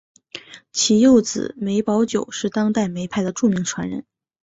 [0.71, 4.03] 其幼子梅葆玖是当今梅派的著名传人。